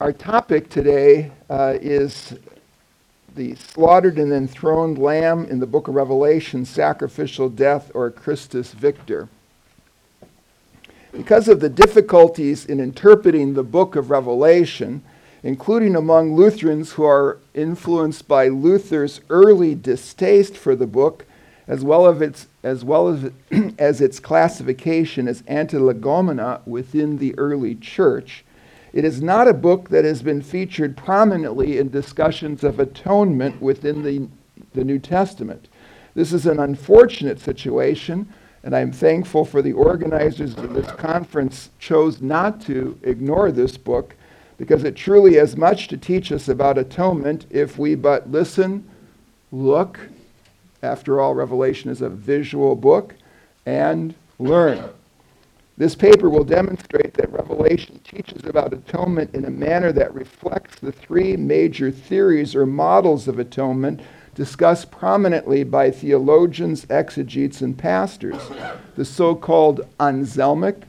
[0.00, 2.38] Our topic today uh, is
[3.34, 9.28] the slaughtered and enthroned lamb in the book of Revelation, sacrificial death, or Christus Victor.
[11.12, 15.02] Because of the difficulties in interpreting the book of Revelation,
[15.42, 21.26] including among Lutherans who are influenced by Luther's early distaste for the book,
[21.68, 23.32] as well as its, as well as,
[23.78, 28.46] as its classification as antilegomena within the early church,
[28.92, 34.02] it is not a book that has been featured prominently in discussions of atonement within
[34.02, 34.28] the,
[34.74, 35.68] the New Testament.
[36.14, 42.20] This is an unfortunate situation, and I'm thankful for the organizers of this conference chose
[42.20, 44.16] not to ignore this book
[44.58, 48.88] because it truly has much to teach us about atonement if we but listen,
[49.52, 49.98] look.
[50.82, 53.14] After all, Revelation is a visual book,
[53.64, 54.90] and learn.
[55.80, 60.92] This paper will demonstrate that Revelation teaches about atonement in a manner that reflects the
[60.92, 64.02] three major theories or models of atonement
[64.34, 68.42] discussed prominently by theologians, exegetes, and pastors.
[68.96, 70.82] The so called Anselmic.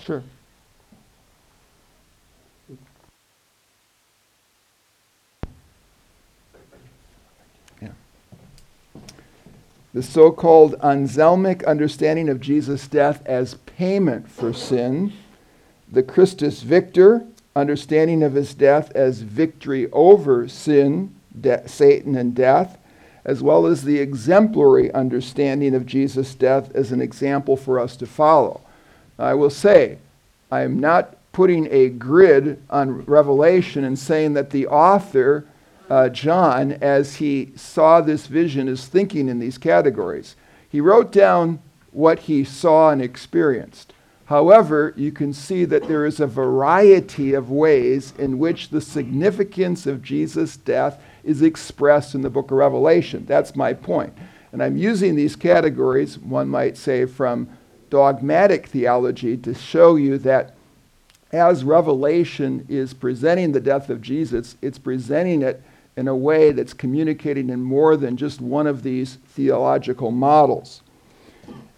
[0.00, 0.22] Sure.
[9.94, 15.12] The so called Anselmic understanding of Jesus' death as payment for sin,
[15.90, 17.24] the Christus Victor
[17.56, 22.76] understanding of his death as victory over sin, de- Satan, and death,
[23.24, 28.06] as well as the exemplary understanding of Jesus' death as an example for us to
[28.06, 28.60] follow.
[29.18, 29.98] I will say,
[30.50, 35.44] I am not putting a grid on Revelation and saying that the author
[35.90, 40.36] uh, John, as he saw this vision, is thinking in these categories.
[40.68, 41.60] He wrote down
[41.92, 43.92] what he saw and experienced.
[44.26, 49.86] However, you can see that there is a variety of ways in which the significance
[49.86, 53.26] of Jesus' death is expressed in the book of Revelation.
[53.26, 54.14] That's my point.
[54.52, 57.48] And I'm using these categories, one might say, from
[57.90, 60.54] dogmatic theology to show you that
[61.32, 65.62] as Revelation is presenting the death of Jesus, it's presenting it
[65.96, 70.82] in a way that's communicating in more than just one of these theological models.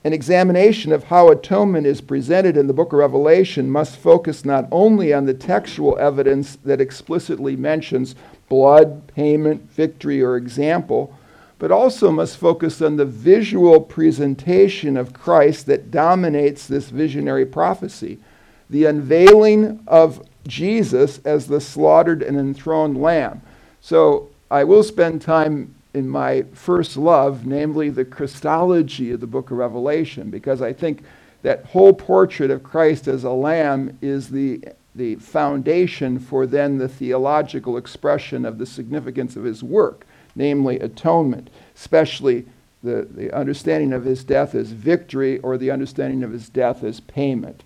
[0.05, 4.69] An examination of how atonement is presented in the book of Revelation must focus not
[4.71, 8.15] only on the textual evidence that explicitly mentions
[8.49, 11.13] blood, payment, victory, or example,
[11.59, 18.19] but also must focus on the visual presentation of Christ that dominates this visionary prophecy.
[18.71, 23.43] The unveiling of Jesus as the slaughtered and enthroned lamb.
[23.87, 29.53] So I will spend time in my first love, namely the Christology of the book
[29.53, 31.05] of Revelation, because I think
[31.43, 34.61] that whole portrait of Christ as a lamb is the,
[34.97, 40.05] the foundation for then the theological expression of the significance of his work,
[40.35, 42.45] namely atonement, especially
[42.83, 46.99] the, the understanding of his death as victory or the understanding of his death as
[46.99, 47.63] payment.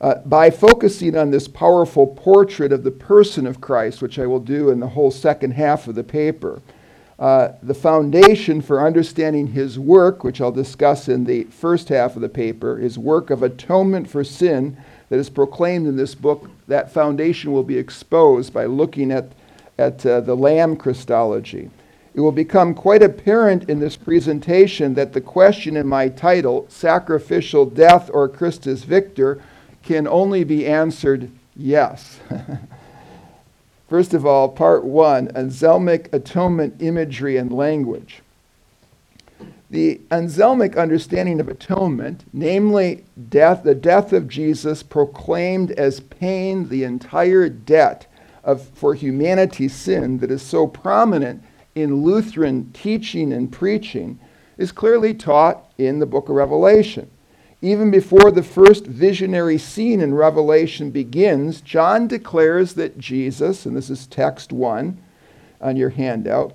[0.00, 4.38] Uh, by focusing on this powerful portrait of the person of Christ, which I will
[4.38, 6.62] do in the whole second half of the paper,
[7.18, 12.22] uh, the foundation for understanding his work, which I'll discuss in the first half of
[12.22, 14.76] the paper, his work of atonement for sin
[15.08, 19.32] that is proclaimed in this book, that foundation will be exposed by looking at,
[19.78, 21.70] at uh, the Lamb Christology.
[22.14, 27.66] It will become quite apparent in this presentation that the question in my title, Sacrificial
[27.66, 29.42] Death or Christus Victor,
[29.82, 32.20] can only be answered yes.
[33.88, 38.22] First of all, part one Anselmic atonement imagery and language.
[39.70, 46.84] The Anselmic understanding of atonement, namely death, the death of Jesus proclaimed as paying the
[46.84, 48.06] entire debt
[48.44, 51.42] of, for humanity's sin that is so prominent
[51.74, 54.18] in Lutheran teaching and preaching,
[54.56, 57.10] is clearly taught in the book of Revelation.
[57.60, 63.90] Even before the first visionary scene in Revelation begins, John declares that Jesus, and this
[63.90, 64.98] is text one
[65.60, 66.54] on your handout,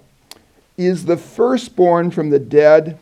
[0.77, 2.97] is the firstborn from the dead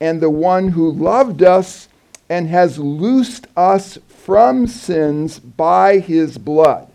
[0.00, 1.88] and the one who loved us
[2.28, 6.88] and has loosed us from sins by his blood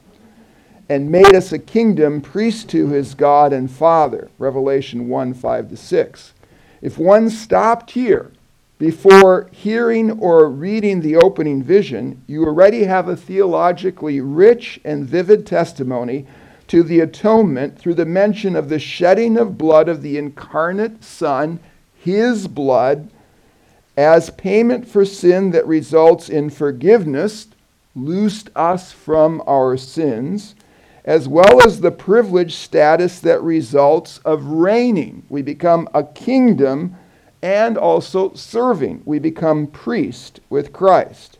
[0.89, 4.29] and made us a kingdom, priest to his God and Father.
[4.37, 6.33] Revelation 1 5 to 6.
[6.81, 8.31] If one stopped here,
[8.81, 15.45] before hearing or reading the opening vision, you already have a theologically rich and vivid
[15.45, 16.25] testimony
[16.65, 21.59] to the atonement through the mention of the shedding of blood of the incarnate Son,
[21.93, 23.11] his blood,
[23.95, 27.49] as payment for sin that results in forgiveness,
[27.95, 30.55] loosed us from our sins,
[31.05, 35.21] as well as the privileged status that results of reigning.
[35.29, 36.97] We become a kingdom
[37.41, 39.01] and also serving.
[39.05, 41.37] We become priest with Christ.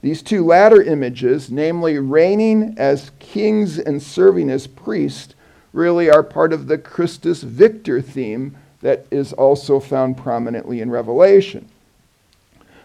[0.00, 5.34] These two latter images, namely reigning as kings and serving as priests,
[5.72, 11.68] really are part of the Christus Victor theme that is also found prominently in Revelation.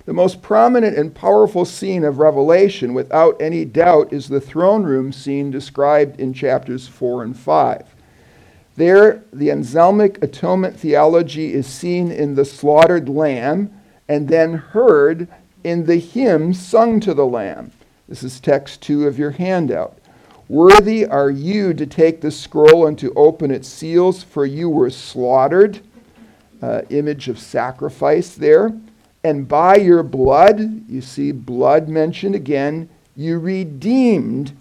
[0.05, 5.11] The most prominent and powerful scene of Revelation, without any doubt, is the throne room
[5.11, 7.83] scene described in chapters 4 and 5.
[8.79, 13.77] There, the Anselmic atonement theology is seen in the slaughtered lamb
[14.07, 15.27] and then heard
[15.65, 17.73] in the hymn sung to the lamb.
[18.07, 19.97] This is text 2 of your handout.
[20.47, 24.89] Worthy are you to take the scroll and to open its seals, for you were
[24.89, 25.81] slaughtered.
[26.61, 28.71] Uh, image of sacrifice there.
[29.25, 34.57] And by your blood, you see blood mentioned again, you redeemed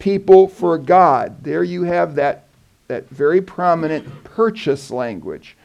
[0.00, 1.44] people for God.
[1.44, 2.46] There you have that,
[2.90, 5.56] that very prominent purchase language.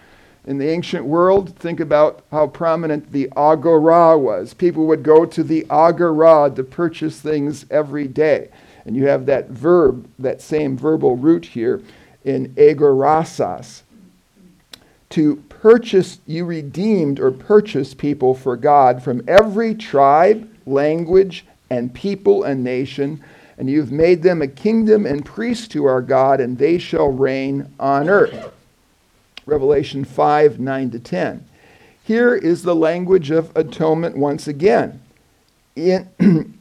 [0.45, 4.53] In the ancient world, think about how prominent the agora was.
[4.53, 8.49] People would go to the agora to purchase things every day.
[8.85, 11.81] And you have that verb, that same verbal root here
[12.23, 13.81] in agorasas.
[15.09, 22.43] To purchase, you redeemed or purchased people for God from every tribe, language, and people
[22.43, 23.23] and nation,
[23.57, 27.73] and you've made them a kingdom and priests to our God, and they shall reign
[27.79, 28.51] on earth.
[29.45, 31.45] Revelation 5 9 to 10.
[32.03, 35.01] Here is the language of atonement once again.
[35.75, 36.07] In,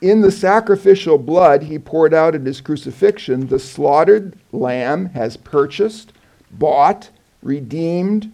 [0.00, 6.12] in the sacrificial blood he poured out at his crucifixion, the slaughtered lamb has purchased,
[6.50, 7.10] bought,
[7.42, 8.32] redeemed.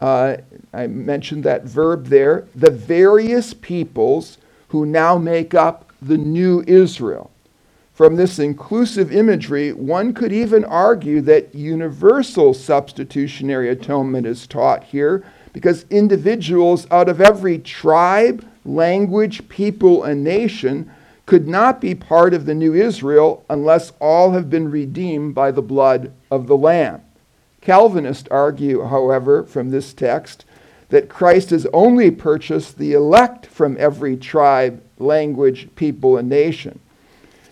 [0.00, 0.36] Uh,
[0.72, 2.46] I mentioned that verb there.
[2.54, 4.38] The various peoples
[4.68, 7.30] who now make up the new Israel.
[7.94, 15.24] From this inclusive imagery, one could even argue that universal substitutionary atonement is taught here
[15.52, 20.90] because individuals out of every tribe, language, people, and nation
[21.26, 25.62] could not be part of the new Israel unless all have been redeemed by the
[25.62, 27.02] blood of the Lamb.
[27.60, 30.44] Calvinists argue, however, from this text,
[30.92, 36.78] that Christ has only purchased the elect from every tribe, language, people, and nation.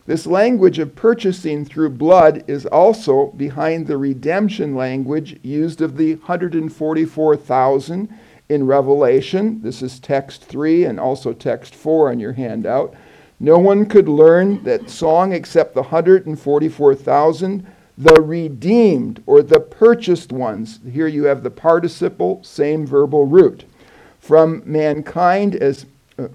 [0.04, 6.16] This language of purchasing through blood is also behind the redemption language used of the
[6.16, 8.14] 144,000
[8.50, 9.62] in Revelation.
[9.62, 12.94] This is text 3 and also text 4 on your handout.
[13.38, 17.66] No one could learn that song except the 144,000
[18.00, 20.80] the redeemed or the purchased ones.
[20.90, 23.64] Here you have the participle, same verbal root.
[24.20, 25.84] From mankind as,
[26.18, 26.28] uh,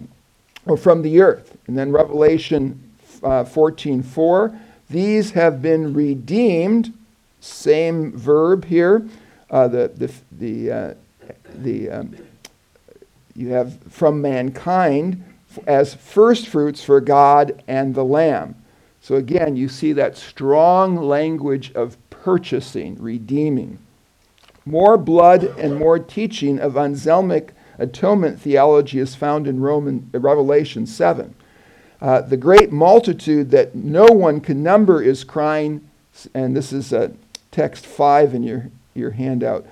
[0.67, 1.57] or from the earth.
[1.65, 2.91] And then Revelation
[3.23, 4.55] uh, 14 4,
[4.91, 6.93] these have been redeemed,
[7.41, 9.07] same verb here.
[9.49, 10.93] Uh, the, the, the, uh,
[11.55, 12.15] the, um,
[13.35, 15.23] you have from mankind
[15.65, 18.55] as first fruits for God and the Lamb.
[19.05, 23.77] So again, you see that strong language of purchasing, redeeming.
[24.65, 31.35] More blood and more teaching of Anselmic atonement theology is found in Roman, Revelation 7.
[32.01, 35.87] Uh, the great multitude that no one can number is crying,
[36.33, 37.09] and this is uh,
[37.51, 39.67] text 5 in your, your handout.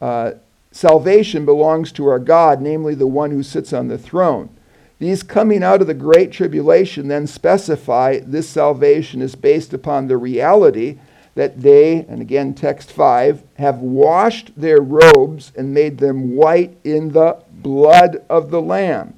[0.00, 0.34] Uh,
[0.70, 4.55] Salvation belongs to our God, namely the one who sits on the throne.
[4.98, 10.16] These coming out of the great tribulation then specify this salvation is based upon the
[10.16, 10.98] reality
[11.34, 17.12] that they, and again, text 5, have washed their robes and made them white in
[17.12, 19.12] the blood of the Lamb.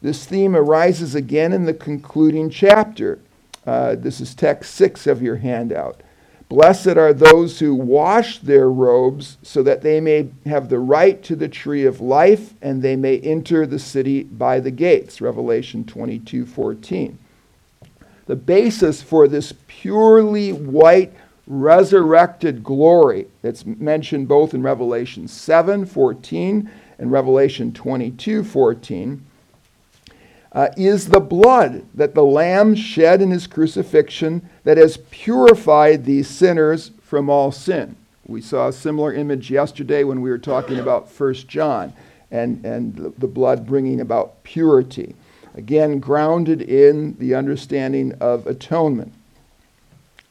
[0.00, 3.18] This theme arises again in the concluding chapter.
[3.66, 6.02] Uh, this is text 6 of your handout.
[6.50, 11.36] Blessed are those who wash their robes so that they may have the right to
[11.36, 15.20] the tree of life and they may enter the city by the gates.
[15.20, 17.16] Revelation 22 14.
[18.26, 21.12] The basis for this purely white,
[21.46, 29.24] resurrected glory that's mentioned both in Revelation 7 14 and Revelation 22 14
[30.52, 36.28] uh, is the blood that the Lamb shed in his crucifixion that has purified these
[36.28, 37.96] sinners from all sin.
[38.26, 41.92] We saw a similar image yesterday when we were talking about 1 John
[42.30, 45.14] and, and the blood bringing about purity.
[45.54, 49.12] Again, grounded in the understanding of atonement.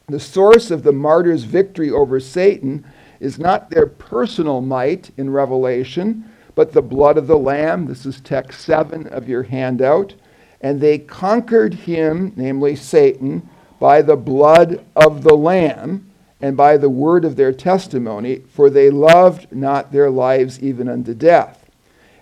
[0.08, 2.84] The source of the martyrs' victory over Satan
[3.20, 7.86] is not their personal might in Revelation, but the blood of the Lamb.
[7.86, 10.14] This is text 7 of your handout.
[10.60, 16.90] And they conquered him, namely Satan, by the blood of the Lamb and by the
[16.90, 21.70] word of their testimony, for they loved not their lives even unto death.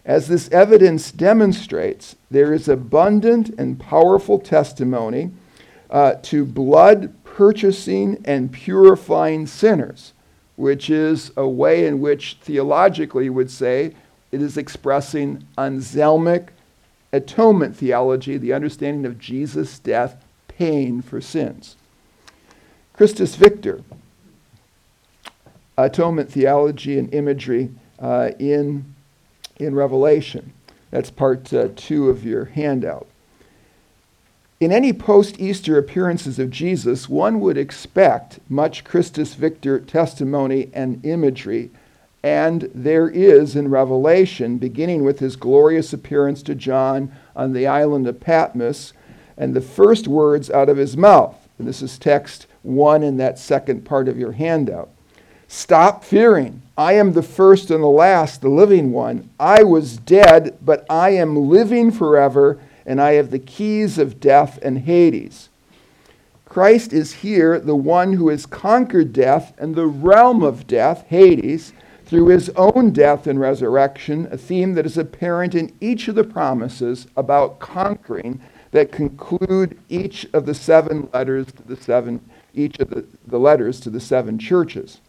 [0.05, 5.31] As this evidence demonstrates, there is abundant and powerful testimony
[5.91, 10.15] uh, to blood purchasing and purifying sinners,
[10.57, 13.95] which is a way in which theologically would say
[14.31, 16.49] it is expressing Anselmic
[17.13, 21.77] atonement theology, the understanding of Jesus' death paying for sins.
[22.93, 23.83] Christus Victor,
[25.77, 27.71] atonement theology and imagery
[28.01, 28.95] uh, in,
[29.59, 30.53] in Revelation.
[30.91, 33.07] That's part uh, two of your handout.
[34.61, 41.05] In any post Easter appearances of Jesus, one would expect much Christus Victor testimony and
[41.07, 41.71] imagery,
[42.23, 48.07] and there is in Revelation, beginning with his glorious appearance to John on the island
[48.07, 48.93] of Patmos,
[49.37, 51.49] and the first words out of his mouth.
[51.59, 54.91] And this is text one in that second part of your handout.
[55.47, 56.63] Stop fearing.
[56.77, 59.31] I am the first and the last, the living one.
[59.41, 64.59] I was dead, but I am living forever, and I have the keys of death
[64.63, 65.49] and Hades.
[66.45, 71.73] Christ is here, the one who has conquered death and the realm of death, Hades,
[72.09, 76.25] through his own death and resurrection, a theme that is apparent in each of the
[76.25, 82.19] promises about conquering that conclude each of the seven letters to the seven,
[82.55, 85.03] each of the, the letters to the seven churches.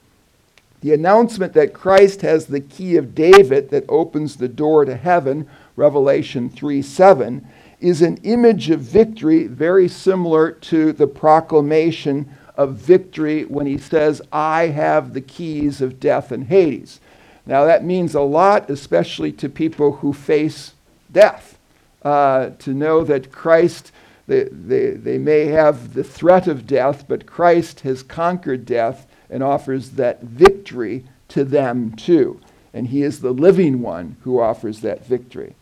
[0.82, 5.48] The announcement that Christ has the key of David that opens the door to heaven,
[5.78, 7.48] Revelation 3 7,
[7.80, 12.30] is an image of victory very similar to the proclamation
[12.60, 17.00] of victory when he says, I have the keys of death and Hades.
[17.46, 20.74] Now, that means a lot, especially to people who face
[21.10, 21.58] death,
[22.04, 23.94] uh, to know that Christ,
[24.28, 29.42] they, they, they may have the threat of death, but Christ has conquered death and
[29.42, 32.42] offers that victory to them too.
[32.74, 35.56] And he is the living one who offers that victory.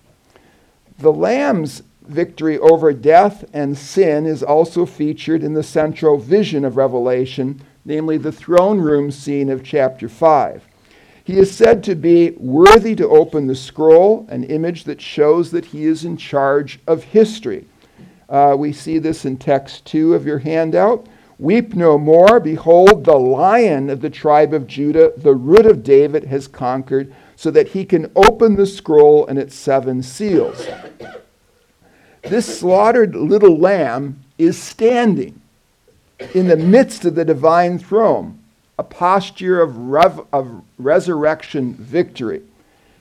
[0.97, 6.77] The Lamb's victory over death and sin is also featured in the central vision of
[6.77, 10.67] Revelation, namely the throne room scene of chapter 5.
[11.23, 15.65] He is said to be worthy to open the scroll, an image that shows that
[15.65, 17.65] he is in charge of history.
[18.29, 21.07] Uh, we see this in text 2 of your handout.
[21.39, 22.39] Weep no more.
[22.39, 27.51] Behold, the lion of the tribe of Judah, the root of David, has conquered, so
[27.51, 30.65] that he can open the scroll and its seven seals.
[32.29, 35.41] This slaughtered little lamb is standing
[36.33, 38.39] in the midst of the divine throne,
[38.77, 42.41] a posture of, rev- of resurrection victory.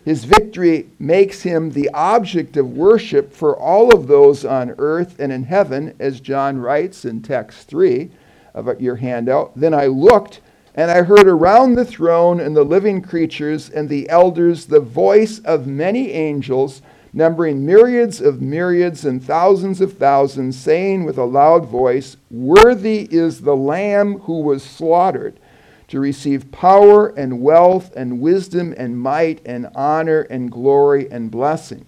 [0.04, 5.32] His victory makes him the object of worship for all of those on earth and
[5.32, 8.08] in heaven, as John writes in text 3
[8.54, 9.50] of your handout.
[9.56, 10.40] Then I looked,
[10.76, 15.40] and I heard around the throne and the living creatures and the elders the voice
[15.40, 16.80] of many angels,
[17.16, 23.40] numbering myriads of myriads and thousands of thousands, saying with a loud voice, Worthy is
[23.40, 25.40] the Lamb who was slaughtered
[25.88, 31.86] to receive power and wealth and wisdom and might and honor and glory and blessing.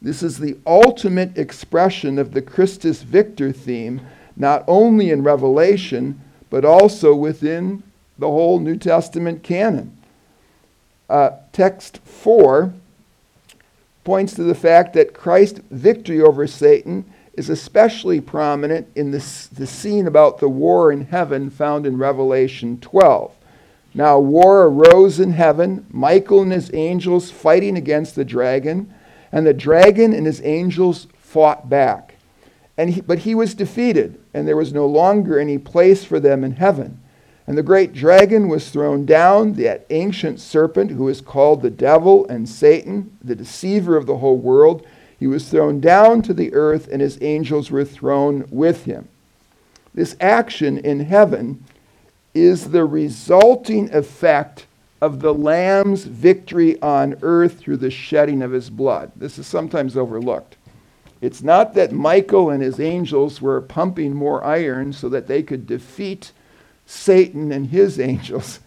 [0.00, 4.02] This is the ultimate expression of the Christus Victor theme
[4.36, 7.82] not only in Revelation, but also within
[8.18, 9.96] the whole New Testament canon.
[11.08, 12.72] Uh, text 4
[14.04, 19.66] points to the fact that Christ's victory over Satan is especially prominent in this, the
[19.66, 23.34] scene about the war in heaven found in Revelation 12.
[23.94, 28.92] Now, war arose in heaven, Michael and his angels fighting against the dragon,
[29.32, 32.16] and the dragon and his angels fought back.
[32.76, 36.42] And he, but he was defeated, and there was no longer any place for them
[36.42, 37.00] in heaven.
[37.46, 42.26] And the great dragon was thrown down, that ancient serpent who is called the devil
[42.28, 44.86] and Satan, the deceiver of the whole world.
[45.18, 49.08] He was thrown down to the earth, and his angels were thrown with him.
[49.92, 51.64] This action in heaven
[52.32, 54.66] is the resulting effect
[55.00, 59.12] of the Lamb's victory on earth through the shedding of his blood.
[59.14, 60.56] This is sometimes overlooked.
[61.20, 65.66] It's not that Michael and his angels were pumping more iron so that they could
[65.66, 66.32] defeat
[66.86, 68.60] Satan and his angels.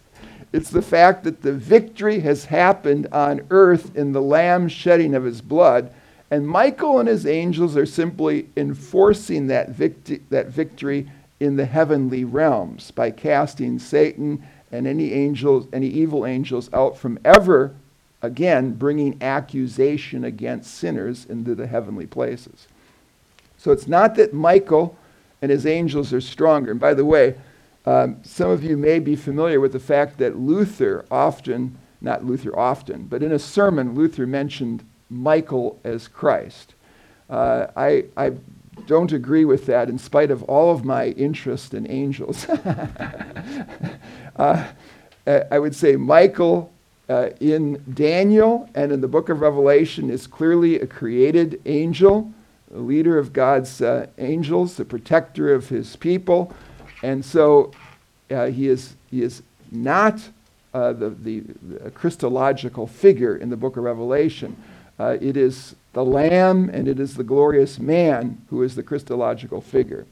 [0.52, 5.24] It's the fact that the victory has happened on earth in the Lamb's shedding of
[5.24, 5.92] his blood,
[6.30, 11.10] and Michael and his angels are simply enforcing that, victi- that victory
[11.40, 17.18] in the heavenly realms by casting Satan and any angels, any evil angels out from
[17.24, 17.74] ever
[18.22, 22.66] again, bringing accusation against sinners into the heavenly places.
[23.56, 24.96] So it's not that Michael
[25.40, 26.70] and his angels are stronger.
[26.70, 27.36] And by the way,
[27.88, 32.54] um, some of you may be familiar with the fact that Luther often, not Luther
[32.54, 36.74] often, but in a sermon, Luther mentioned Michael as Christ.
[37.30, 38.32] Uh, I, I
[38.86, 42.46] don't agree with that in spite of all of my interest in angels.
[44.36, 44.68] uh,
[45.26, 46.70] I would say Michael
[47.08, 52.30] uh, in Daniel and in the book of Revelation is clearly a created angel,
[52.74, 56.54] a leader of God's uh, angels, the protector of his people.
[57.02, 57.72] And so
[58.30, 60.20] uh, he, is, he is not
[60.74, 64.56] uh, the, the, the, Christological figure in the book of Revelation.
[64.98, 69.60] Uh, it is the Lamb and it is the glorious man who is the Christological
[69.60, 70.06] figure.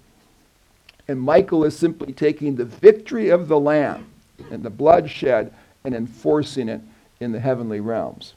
[1.08, 4.06] And Michael is simply taking the victory of the Lamb
[4.50, 5.52] and the bloodshed
[5.84, 6.80] and enforcing it
[7.20, 8.34] in the heavenly realms.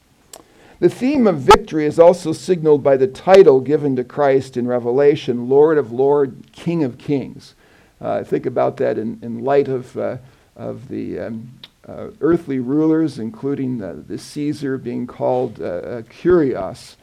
[0.79, 5.50] The theme of victory is also signaled by the title given to Christ in Revelation
[5.50, 7.53] Lord of Lords, King of Kings.
[8.01, 10.18] Uh, think about that in, in light of, uh,
[10.56, 11.51] of the um,
[11.88, 16.96] uh, earthly rulers, including the, Caesar being called uh, uh, Kurios.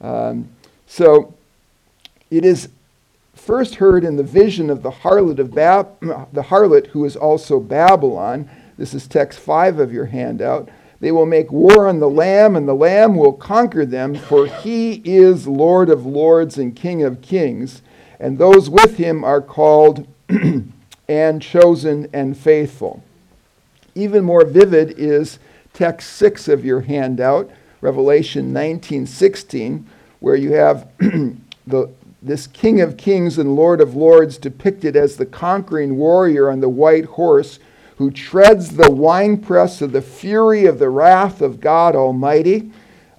[0.00, 0.48] Um,
[0.86, 1.34] so
[2.30, 2.68] it is
[3.34, 5.98] first heard in the vision of the harlot of Bab-
[6.32, 8.48] the harlot who is also Babylon.
[8.76, 10.68] This is text 5 of your handout.
[11.00, 15.02] They will make war on the Lamb, and the Lamb will conquer them, for he
[15.04, 17.82] is Lord of lords and King of kings,
[18.20, 20.06] and those with him are called
[21.08, 23.02] and chosen and faithful.
[23.94, 25.38] Even more vivid is
[25.72, 27.50] text 6 of your handout,
[27.80, 29.84] Revelation 19:16,
[30.20, 30.88] where you have
[31.66, 31.90] the,
[32.22, 36.68] this King of Kings and Lord of Lords depicted as the conquering warrior on the
[36.68, 37.58] white horse
[37.96, 42.70] who treads the winepress of the fury of the wrath of God Almighty.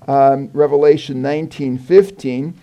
[0.07, 2.53] Um, Revelation 19:15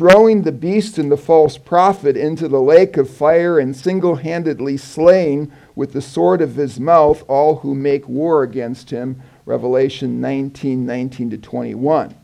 [0.00, 4.74] throwing the beast and the false prophet into the lake of fire and single handedly
[4.74, 9.20] slaying with the sword of his mouth all who make war against him.
[9.44, 12.14] Revelation 19 19 to 21.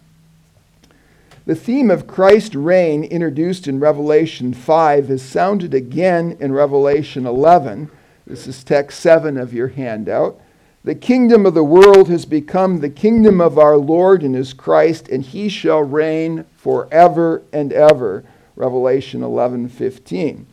[1.44, 7.90] The theme of Christ's reign, introduced in Revelation 5, is sounded again in Revelation 11.
[8.26, 10.40] This is text 7 of your handout.
[10.86, 15.08] The kingdom of the world has become the kingdom of our Lord and his Christ,
[15.08, 18.22] and he shall reign forever and ever.
[18.54, 20.46] Revelation 11:15.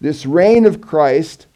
[0.00, 1.46] This reign of Christ,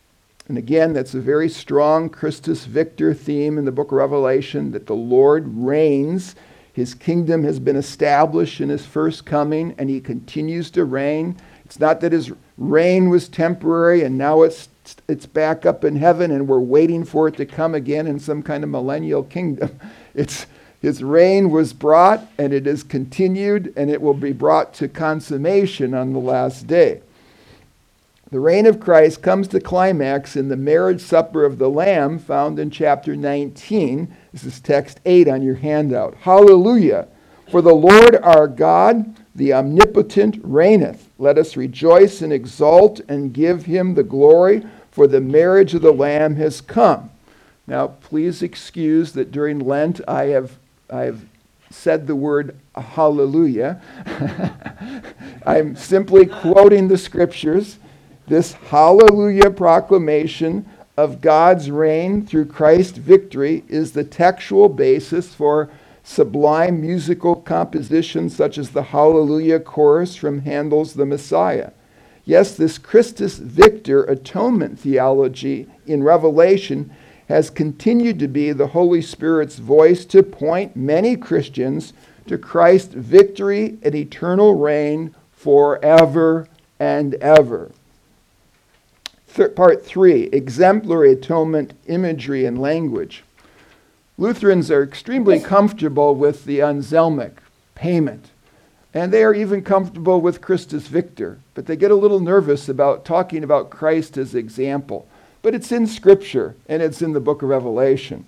[0.48, 4.88] and again that's a very strong Christus Victor theme in the book of Revelation that
[4.88, 6.34] the Lord reigns.
[6.72, 11.36] His kingdom has been established in his first coming and he continues to reign.
[11.64, 14.68] It's not that his reign was temporary and now it's
[15.08, 18.42] it's back up in heaven and we're waiting for it to come again in some
[18.42, 19.78] kind of millennial kingdom.
[20.14, 20.46] It's,
[20.80, 25.92] his reign was brought and it is continued and it will be brought to consummation
[25.92, 27.02] on the last day.
[28.30, 32.58] The reign of Christ comes to climax in the marriage supper of the Lamb found
[32.58, 34.08] in chapter 19.
[34.32, 36.14] This is text 8 on your handout.
[36.14, 37.08] Hallelujah!
[37.50, 41.08] For the Lord our God, the omnipotent, reigneth.
[41.18, 44.66] Let us rejoice and exult and give him the glory
[44.96, 47.10] for the marriage of the Lamb has come.
[47.66, 50.52] Now, please excuse that during Lent I have,
[50.88, 51.20] I have
[51.68, 53.82] said the word hallelujah.
[55.46, 57.76] I'm simply quoting the scriptures.
[58.26, 60.64] This hallelujah proclamation
[60.96, 65.68] of God's reign through Christ's victory is the textual basis for
[66.04, 71.72] sublime musical compositions such as the Hallelujah chorus from Handel's The Messiah.
[72.26, 76.90] Yes, this Christus Victor atonement theology in Revelation
[77.28, 81.92] has continued to be the Holy Spirit's voice to point many Christians
[82.26, 86.48] to Christ's victory and eternal reign forever
[86.80, 87.70] and ever.
[89.32, 93.22] Th- part three exemplary atonement imagery and language.
[94.18, 97.34] Lutherans are extremely comfortable with the anselmic
[97.76, 98.30] payment
[98.94, 103.04] and they are even comfortable with Christus Victor, but they get a little nervous about
[103.04, 105.06] talking about Christ as example.
[105.42, 108.26] But it's in Scripture, and it's in the book of Revelation.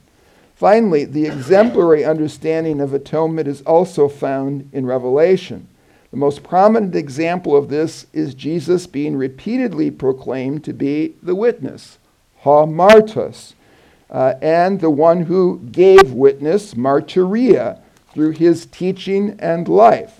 [0.54, 5.68] Finally, the exemplary understanding of atonement is also found in Revelation.
[6.10, 11.98] The most prominent example of this is Jesus being repeatedly proclaimed to be the witness,
[12.38, 13.54] ho martys,
[14.10, 17.80] uh, and the one who gave witness, Martyria,
[18.12, 20.17] through his teaching and life.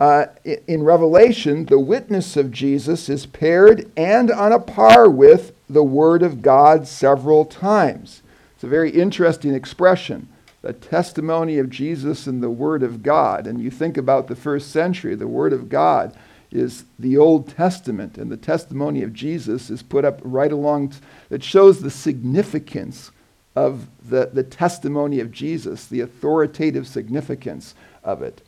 [0.00, 0.26] Uh,
[0.66, 6.22] in Revelation, the witness of Jesus is paired and on a par with the Word
[6.22, 8.22] of God several times.
[8.54, 10.28] It's a very interesting expression.
[10.64, 13.46] the testimony of Jesus and the Word of God.
[13.46, 16.16] And you think about the first century, the Word of God
[16.50, 20.94] is the Old Testament, and the testimony of Jesus is put up right along.
[21.28, 23.10] That shows the significance
[23.54, 28.40] of the, the testimony of Jesus, the authoritative significance of it.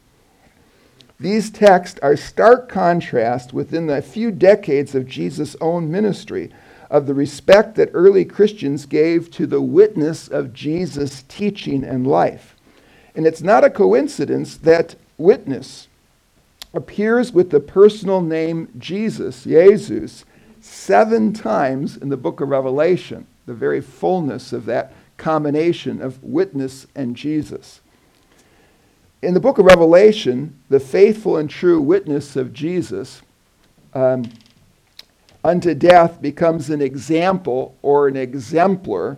[1.19, 6.53] These texts are stark contrast within the few decades of Jesus' own ministry
[6.91, 12.55] of the respect that early Christians gave to the witness of Jesus' teaching and life.
[13.15, 15.89] And it's not a coincidence that witness
[16.75, 20.25] appears with the personal name Jesus, Jesus,
[20.61, 26.87] seven times in the book of Revelation, the very fullness of that combination of witness
[26.95, 27.81] and Jesus.
[29.23, 33.23] In the book of Revelation, the faithful and true witness of Jesus
[33.95, 34.25] um,
[35.45, 39.17] unto death becomes an example or an exemplar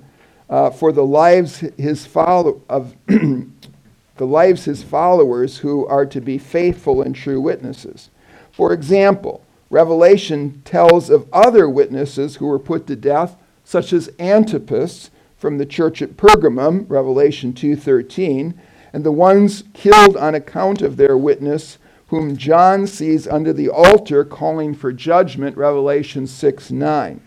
[0.50, 6.38] uh, for the lives his follow of the lives his followers who are to be
[6.38, 8.10] faithful and true witnesses.
[8.50, 15.10] For example, Revelation tells of other witnesses who were put to death, such as Antipas
[15.36, 18.54] from the church at Pergamum, Revelation 2:13,
[18.92, 24.24] and the ones killed on account of their witness, whom John sees under the altar
[24.24, 27.20] calling for judgment, Revelation 6 9.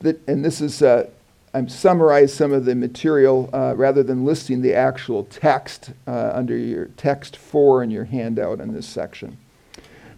[0.00, 1.10] That, and this is, uh,
[1.52, 6.56] I'm summarized some of the material uh, rather than listing the actual text uh, under
[6.56, 9.36] your text 4 in your handout in this section.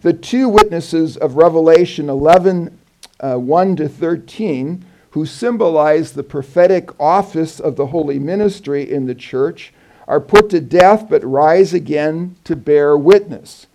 [0.01, 2.79] The two witnesses of Revelation 11
[3.19, 9.13] uh, 1 to 13, who symbolize the prophetic office of the holy ministry in the
[9.13, 9.71] church,
[10.07, 13.67] are put to death but rise again to bear witness.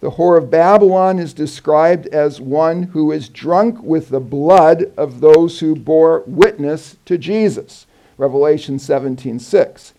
[0.00, 5.20] The whore of Babylon is described as one who is drunk with the blood of
[5.20, 7.86] those who bore witness to Jesus.
[8.16, 9.92] Revelation 17:6.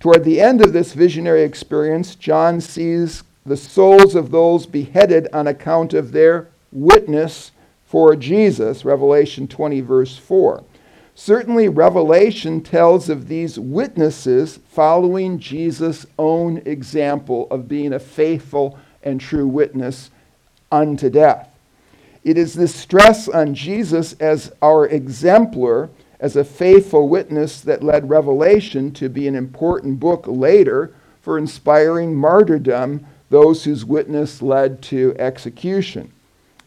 [0.00, 5.46] Toward the end of this visionary experience, John sees the souls of those beheaded on
[5.46, 7.52] account of their witness
[7.92, 8.86] for Jesus.
[8.86, 10.64] Revelation 20 verse 4.
[11.14, 19.20] Certainly, Revelation tells of these witnesses following Jesus' own example of being a faithful and
[19.20, 20.10] true witness
[20.70, 21.50] unto death.
[22.24, 28.08] It is this stress on Jesus as our exemplar, as a faithful witness, that led
[28.08, 35.14] Revelation to be an important book later for inspiring martyrdom, those whose witness led to
[35.18, 36.10] execution.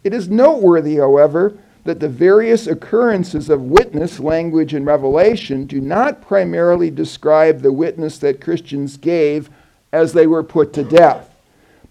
[0.06, 6.22] It is noteworthy, however, that the various occurrences of witness language in Revelation do not
[6.22, 9.50] primarily describe the witness that Christians gave
[9.92, 11.36] as they were put to death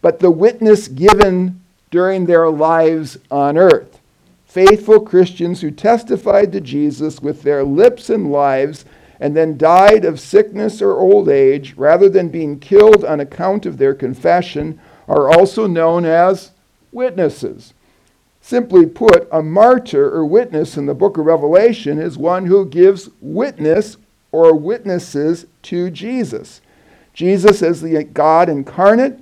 [0.04, 4.00] but the witness given during their lives on earth.
[4.44, 8.84] Faithful Christians who testified to Jesus with their lips and lives
[9.18, 13.78] and then died of sickness or old age rather than being killed on account of
[13.78, 16.50] their confession are also known as
[16.92, 17.72] witnesses.
[18.46, 23.08] Simply put, a martyr or witness in the book of Revelation is one who gives
[23.22, 23.96] witness
[24.32, 26.60] or witnesses to Jesus.
[27.14, 29.18] Jesus as the God incarnate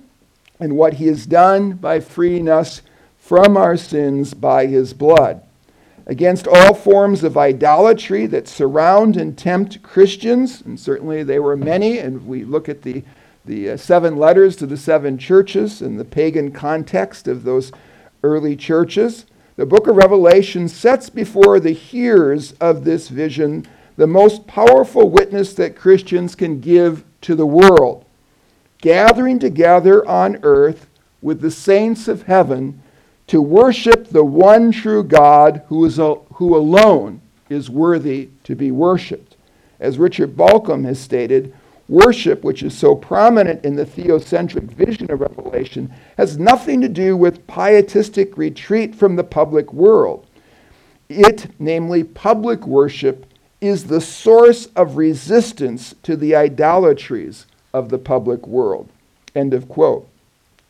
[0.58, 2.82] and what he has done by freeing us
[3.16, 5.40] from our sins by his blood.
[6.04, 11.98] Against all forms of idolatry that surround and tempt Christians, and certainly they were many,
[11.98, 13.04] and we look at the,
[13.44, 17.70] the uh, seven letters to the seven churches in the pagan context of those
[18.22, 19.26] early churches.
[19.56, 25.54] The book of Revelation sets before the hearers of this vision the most powerful witness
[25.54, 28.04] that Christians can give to the world
[28.82, 30.88] gathering together on earth
[31.22, 32.82] with the saints of heaven
[33.28, 39.36] to worship the one true God who, is who alone is worthy to be worshiped.
[39.80, 41.54] As Richard Bauckham has stated,
[41.92, 47.16] worship, which is so prominent in the theocentric vision of Revelation, has nothing to do
[47.16, 50.26] with pietistic retreat from the public world.
[51.10, 53.26] It, namely public worship,
[53.60, 58.88] is the source of resistance to the idolatries of the public world.
[59.34, 60.08] End of quote.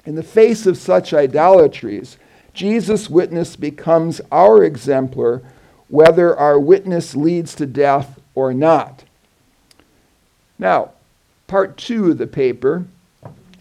[0.05, 2.17] In the face of such idolatries,
[2.53, 5.41] Jesus' witness becomes our exemplar,
[5.89, 9.05] whether our witness leads to death or not.
[10.59, 10.91] Now,
[11.53, 12.83] part two of the paper,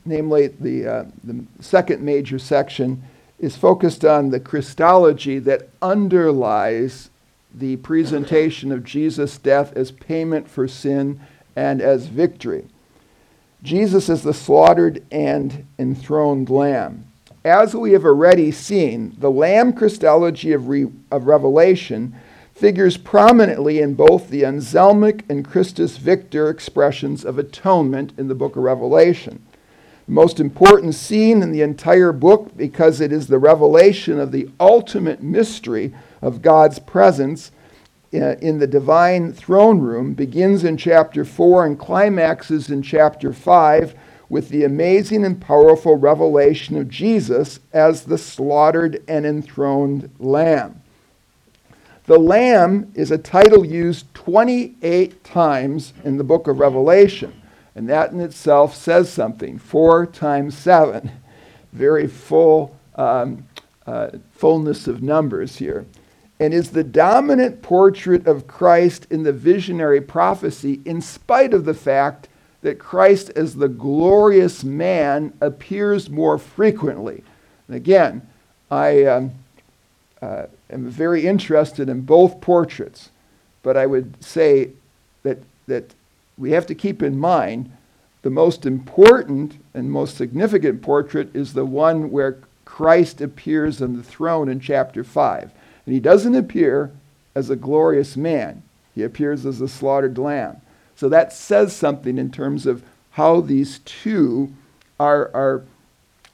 [0.05, 3.03] namely the, uh, the second major section,
[3.37, 7.09] is focused on the Christology that underlies
[7.53, 11.19] the presentation of Jesus' death as payment for sin
[11.57, 12.65] and as victory.
[13.61, 17.05] Jesus is the slaughtered and enthroned lamb.
[17.43, 22.15] As we have already seen, the lamb Christology of, Re- of Revelation
[22.53, 28.55] figures prominently in both the Anselmic and Christus Victor expressions of atonement in the book
[28.55, 29.41] of Revelation.
[30.05, 34.49] The most important scene in the entire book, because it is the revelation of the
[34.59, 37.51] ultimate mystery of God's presence
[38.13, 43.95] uh, in the divine throne room, begins in chapter 4 and climaxes in chapter 5
[44.27, 50.80] with the amazing and powerful revelation of Jesus as the slaughtered and enthroned Lamb.
[52.05, 57.41] The Lamb is a title used 28 times in the book of Revelation,
[57.75, 59.59] and that in itself says something.
[59.59, 61.11] Four times seven.
[61.73, 63.45] Very full um,
[63.85, 65.85] uh, fullness of numbers here.
[66.39, 71.73] And is the dominant portrait of Christ in the visionary prophecy, in spite of the
[71.73, 72.27] fact
[72.63, 77.23] that Christ as the glorious man appears more frequently.
[77.67, 78.27] And again,
[78.71, 79.05] I.
[79.05, 79.31] Um,
[80.21, 83.09] uh, am very interested in both portraits,
[83.63, 84.71] but I would say
[85.23, 85.93] that, that
[86.37, 87.71] we have to keep in mind
[88.21, 94.03] the most important and most significant portrait is the one where Christ appears on the
[94.03, 95.51] throne in chapter 5.
[95.85, 96.91] And he doesn't appear
[97.33, 98.61] as a glorious man,
[98.93, 100.61] he appears as a slaughtered lamb.
[100.95, 104.53] So that says something in terms of how these two
[104.99, 105.63] are, are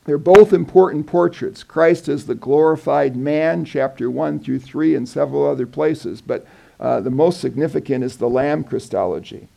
[0.08, 1.64] they're both important portraits.
[1.64, 6.48] Christ as the glorified man, chapter 1 through 3, and several other places, but
[6.80, 9.50] uh, the most significant is the Lamb Christology.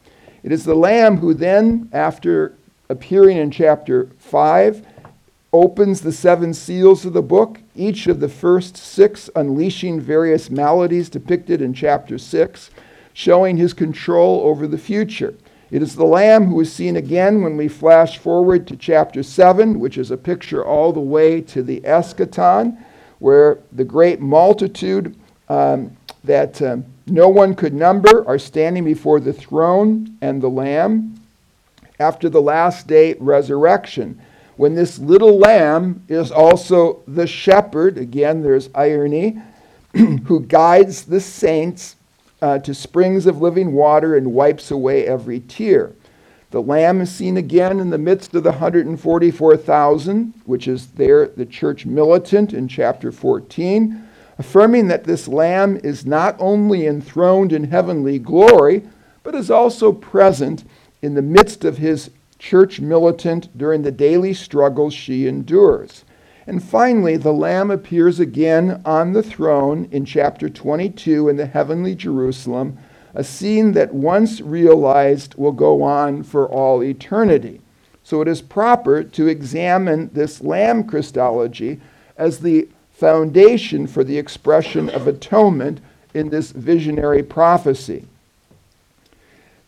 [0.42, 2.56] It is the Lamb who then, after
[2.88, 4.84] appearing in chapter 5,
[5.52, 11.08] opens the seven seals of the book, each of the first six unleashing various maladies
[11.08, 12.70] depicted in chapter 6,
[13.12, 15.34] showing his control over the future.
[15.70, 19.78] It is the Lamb who is seen again when we flash forward to chapter 7,
[19.78, 22.76] which is a picture all the way to the eschaton,
[23.20, 25.14] where the great multitude
[25.48, 31.20] um, that um, no one could number are standing before the throne and the Lamb
[32.00, 34.20] after the last day resurrection.
[34.56, 39.40] When this little lamb is also the shepherd, again, there's irony,
[39.94, 41.96] who guides the saints
[42.42, 45.92] uh, to springs of living water and wipes away every tear.
[46.50, 51.46] The Lamb is seen again in the midst of the 144,000, which is there, the
[51.46, 58.18] church militant in chapter 14, affirming that this Lamb is not only enthroned in heavenly
[58.18, 58.82] glory,
[59.22, 60.64] but is also present
[61.02, 66.04] in the midst of his church militant during the daily struggles she endures.
[66.50, 71.94] And finally, the Lamb appears again on the throne in chapter 22 in the heavenly
[71.94, 72.76] Jerusalem,
[73.14, 77.60] a scene that once realized will go on for all eternity.
[78.02, 81.80] So it is proper to examine this Lamb Christology
[82.16, 85.80] as the foundation for the expression of atonement
[86.14, 88.06] in this visionary prophecy.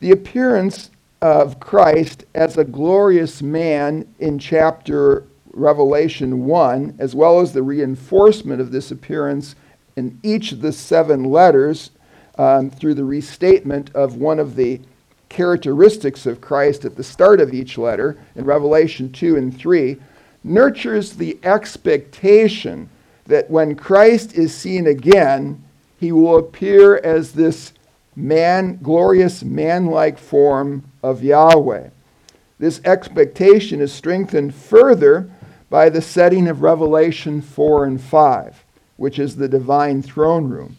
[0.01, 0.91] The appearance
[1.21, 8.61] of Christ as a glorious man in chapter Revelation 1, as well as the reinforcement
[8.61, 9.55] of this appearance
[9.97, 11.91] in each of the seven letters
[12.39, 14.81] um, through the restatement of one of the
[15.29, 19.97] characteristics of Christ at the start of each letter in Revelation 2 and 3,
[20.45, 22.89] nurtures the expectation
[23.27, 25.63] that when Christ is seen again,
[25.99, 27.73] he will appear as this
[28.17, 31.89] man, glorious man like form of Yahweh.
[32.59, 35.31] This expectation is strengthened further
[35.73, 38.63] by the setting of Revelation 4 and 5,
[38.99, 40.77] which is the divine throne room.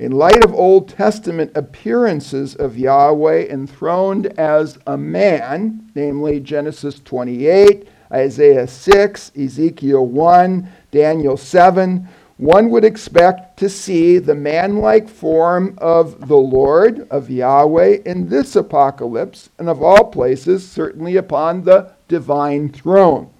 [0.00, 7.86] In light of Old Testament appearances of Yahweh enthroned as a man, namely Genesis 28,
[8.10, 15.76] Isaiah 6, Ezekiel 1, Daniel 7, one would expect to see the man like form
[15.78, 21.92] of the Lord, of Yahweh, in this apocalypse, and of all places, certainly upon the
[22.08, 23.31] divine throne.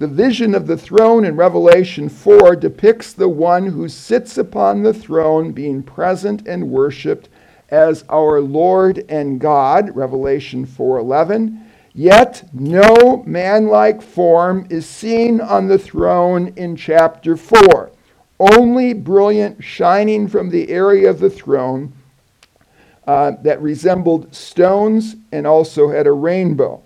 [0.00, 4.94] The vision of the throne in Revelation 4 depicts the one who sits upon the
[4.94, 7.28] throne being present and worshiped
[7.68, 11.60] as our Lord and God, Revelation 4:11.
[11.92, 17.90] Yet no man-like form is seen on the throne in chapter 4.
[18.38, 21.92] Only brilliant shining from the area of the throne
[23.06, 26.80] uh, that resembled stones and also had a rainbow.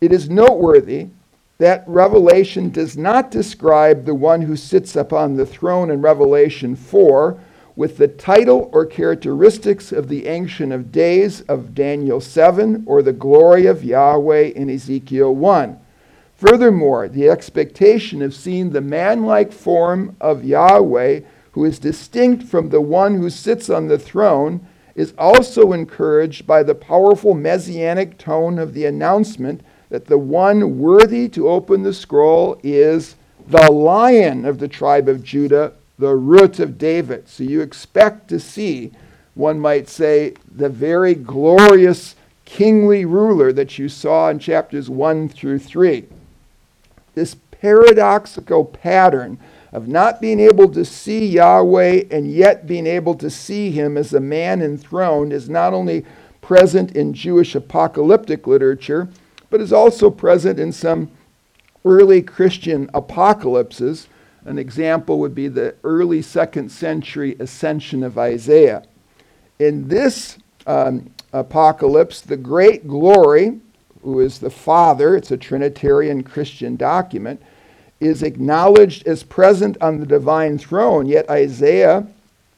[0.00, 1.10] It is noteworthy
[1.58, 7.38] that Revelation does not describe the one who sits upon the throne in Revelation 4
[7.76, 13.12] with the title or characteristics of the Ancient of Days of Daniel 7 or the
[13.12, 15.78] glory of Yahweh in Ezekiel 1.
[16.36, 21.20] Furthermore, the expectation of seeing the man like form of Yahweh
[21.54, 26.64] who is distinct from the one who sits on the throne, is also encouraged by
[26.64, 29.60] the powerful messianic tone of the announcement
[29.94, 33.14] that the one worthy to open the scroll is
[33.46, 37.28] the lion of the tribe of Judah, the root of David.
[37.28, 38.90] So you expect to see,
[39.36, 45.60] one might say, the very glorious kingly ruler that you saw in chapters 1 through
[45.60, 46.06] 3.
[47.14, 49.38] This paradoxical pattern
[49.72, 54.12] of not being able to see Yahweh and yet being able to see him as
[54.12, 56.04] a man enthroned is not only
[56.40, 59.08] present in Jewish apocalyptic literature,
[59.54, 61.08] but is also present in some
[61.84, 64.08] early Christian apocalypses.
[64.46, 68.82] An example would be the early second century ascension of Isaiah.
[69.60, 73.60] In this um, apocalypse, the great glory,
[74.02, 77.40] who is the Father, it's a Trinitarian Christian document,
[78.00, 82.04] is acknowledged as present on the divine throne, yet Isaiah,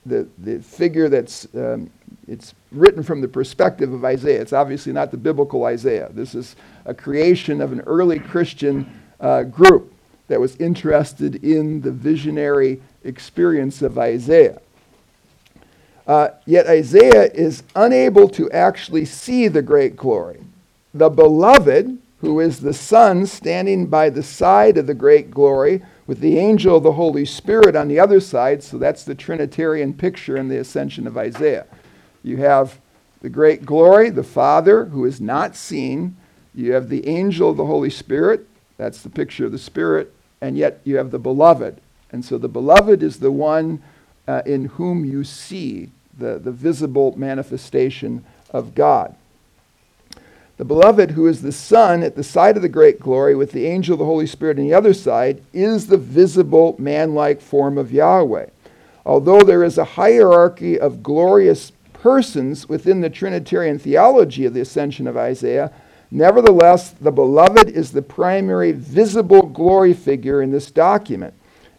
[0.07, 1.91] the, the figure that's um,
[2.29, 4.41] it's written from the perspective of Isaiah.
[4.41, 6.11] It's obviously not the biblical Isaiah.
[6.13, 9.93] This is a creation of an early Christian uh, group
[10.29, 14.61] that was interested in the visionary experience of Isaiah.
[16.07, 20.43] Uh, yet Isaiah is unable to actually see the great glory.
[20.95, 26.21] The beloved, who is the Son standing by the side of the great glory, with
[26.21, 30.37] the angel of the Holy Spirit on the other side, so that's the Trinitarian picture
[30.37, 31.67] in the ascension of Isaiah.
[32.27, 32.81] You have
[33.23, 36.17] the great glory, the Father, who is not seen.
[36.57, 40.59] You have the angel of the Holy Spirit, that's the picture of the Spirit, and
[40.59, 41.81] yet you have the beloved.
[42.11, 43.81] And so the beloved is the one
[44.27, 49.15] uh, in whom you see the, the visible manifestation of God.
[50.57, 53.67] The beloved, who is the Son at the side of the great glory with the
[53.67, 57.79] angel of the Holy Spirit on the other side, is the visible man like form
[57.79, 58.47] of Yahweh.
[59.05, 65.07] Although there is a hierarchy of glorious persons within the Trinitarian theology of the ascension
[65.07, 65.73] of Isaiah,
[66.11, 71.35] nevertheless, the beloved is the primary visible glory figure in this document.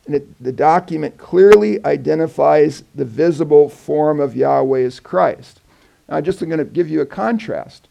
[0.06, 5.62] And it, the document clearly identifies the visible form of Yahweh as Christ.
[6.10, 7.88] Now, just I'm going to give you a contrast.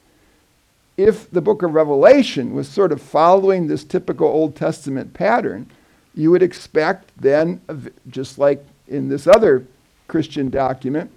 [0.97, 5.71] If the book of Revelation was sort of following this typical Old Testament pattern,
[6.15, 7.61] you would expect then,
[8.09, 9.67] just like in this other
[10.09, 11.11] Christian document,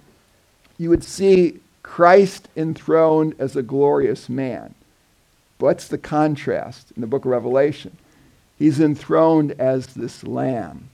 [0.80, 4.74] you would see Christ enthroned as a glorious man.
[5.58, 7.98] What's the contrast in the book of Revelation?
[8.58, 10.88] He's enthroned as this lamb.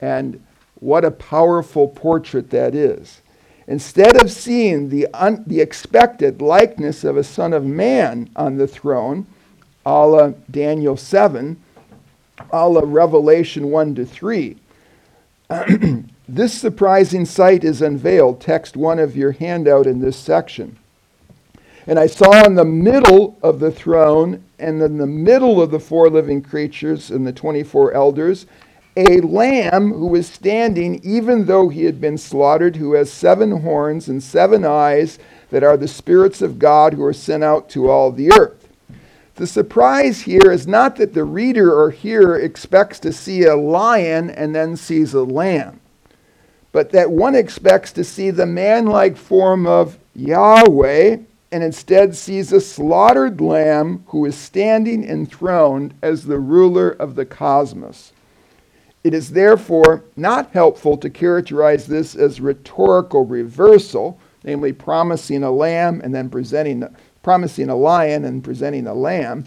[0.00, 0.40] And
[0.78, 3.20] what a powerful portrait that is.
[3.66, 8.68] Instead of seeing the, un- the expected likeness of a son of man on the
[8.68, 9.26] throne,
[9.84, 11.60] a la Daniel 7,
[12.52, 14.56] a la Revelation 1 to 3,
[16.28, 18.40] this surprising sight is unveiled.
[18.40, 20.76] Text one of your handout in this section.
[21.86, 25.80] And I saw in the middle of the throne and in the middle of the
[25.80, 28.46] four living creatures and the 24 elders
[28.98, 34.08] a lamb who was standing, even though he had been slaughtered, who has seven horns
[34.08, 38.10] and seven eyes that are the spirits of God who are sent out to all
[38.10, 38.68] the earth.
[39.36, 44.30] The surprise here is not that the reader or hearer expects to see a lion
[44.30, 45.77] and then sees a lamb,
[46.72, 51.18] but that one expects to see the man like form of Yahweh
[51.50, 57.24] and instead sees a slaughtered lamb who is standing enthroned as the ruler of the
[57.24, 58.12] cosmos.
[59.02, 66.00] It is therefore not helpful to characterize this as rhetorical reversal, namely promising a lamb
[66.04, 66.84] and then presenting,
[67.22, 69.44] promising a lion and presenting a lamb,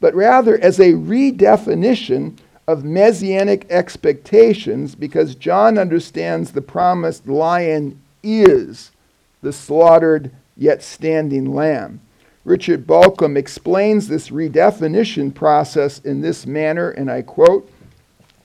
[0.00, 8.92] but rather as a redefinition of messianic expectations because John understands the promised lion is
[9.42, 12.00] the slaughtered yet standing lamb.
[12.44, 17.70] Richard Bauckham explains this redefinition process in this manner, and I quote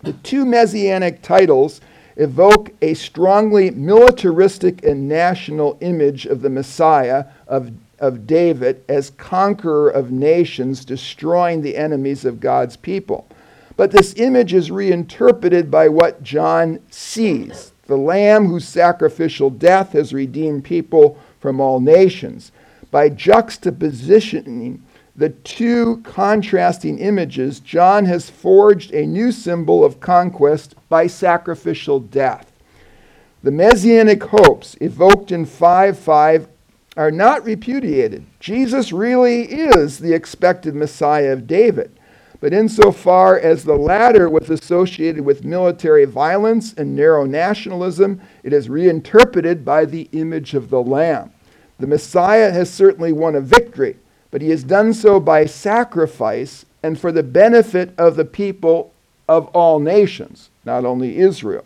[0.01, 1.81] The two messianic titles
[2.15, 9.89] evoke a strongly militaristic and national image of the Messiah, of, of David, as conqueror
[9.89, 13.27] of nations, destroying the enemies of God's people.
[13.77, 20.13] But this image is reinterpreted by what John sees the Lamb whose sacrificial death has
[20.13, 22.51] redeemed people from all nations.
[22.91, 24.79] By juxtapositioning
[25.15, 32.51] the two contrasting images, John has forged a new symbol of conquest by sacrificial death.
[33.41, 36.47] The messianic hopes evoked in 5 5
[36.97, 38.25] are not repudiated.
[38.39, 41.96] Jesus really is the expected Messiah of David.
[42.39, 48.69] But insofar as the latter was associated with military violence and narrow nationalism, it is
[48.69, 51.31] reinterpreted by the image of the Lamb.
[51.79, 53.97] The Messiah has certainly won a victory,
[54.31, 58.93] but he has done so by sacrifice and for the benefit of the people
[59.27, 61.65] of all nations, not only Israel.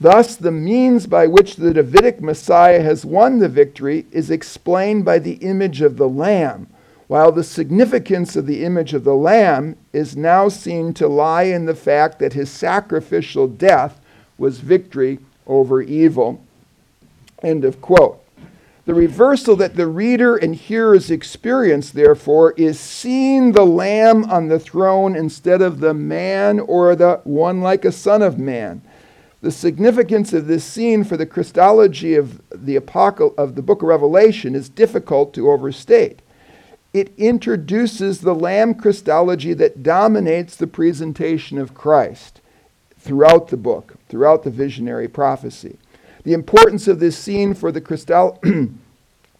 [0.00, 5.20] Thus, the means by which the Davidic Messiah has won the victory is explained by
[5.20, 6.66] the image of the Lamb,
[7.12, 11.66] while the significance of the image of the Lamb is now seen to lie in
[11.66, 14.00] the fact that his sacrificial death
[14.38, 16.42] was victory over evil.
[17.42, 18.24] End of quote.
[18.86, 24.58] The reversal that the reader and hearers experience, therefore, is seeing the Lamb on the
[24.58, 28.80] throne instead of the man or the one like a son of man.
[29.42, 32.76] The significance of this scene for the Christology of the,
[33.36, 36.22] of the book of Revelation is difficult to overstate.
[36.92, 42.40] It introduces the Lamb Christology that dominates the presentation of Christ
[42.98, 45.78] throughout the book, throughout the visionary prophecy.
[46.24, 48.38] The importance of this scene for the, Christol-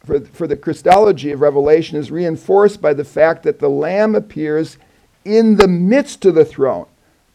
[0.04, 4.78] for, for the Christology of Revelation is reinforced by the fact that the Lamb appears
[5.24, 6.86] in the midst of the throne,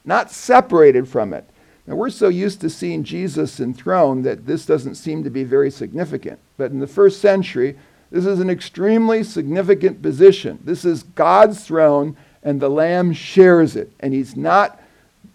[0.03, 1.45] not separated from it.
[1.85, 5.71] Now, we're so used to seeing Jesus enthroned that this doesn't seem to be very
[5.71, 6.39] significant.
[6.57, 7.77] But in the first century,
[8.09, 10.59] this is an extremely significant position.
[10.63, 13.91] This is God's throne, and the Lamb shares it.
[13.99, 14.81] And he's not,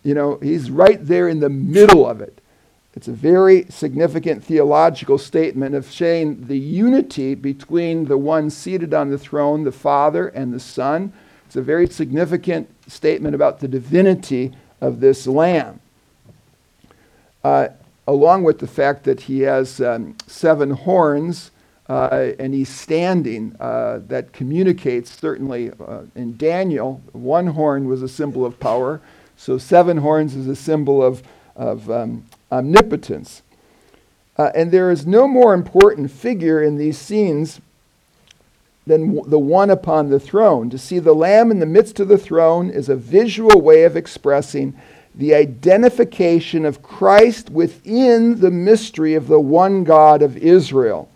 [0.03, 2.41] you know, he's right there in the middle of it.
[2.95, 9.11] It's a very significant theological statement of saying the unity between the one seated on
[9.11, 11.13] the throne, the Father, and the Son.
[11.47, 15.81] It's a very significant statement about the divinity of this Lamb.
[17.43, 17.69] Uh,
[18.07, 21.51] along with the fact that he has um, seven horns
[21.93, 28.09] uh, and he's standing, uh, that communicates certainly uh, in Daniel, one horn was a
[28.09, 29.03] symbol of power,
[29.37, 31.23] so seven horns is a symbol of,
[31.55, 33.43] of um, omnipotence.
[34.39, 37.61] Uh, and there is no more important figure in these scenes
[38.87, 40.71] than w- the one upon the throne.
[40.71, 43.99] To see the Lamb in the midst of the throne is a visual way of
[43.99, 44.75] expressing
[45.15, 51.11] the identification of Christ within the mystery of the one God of Israel.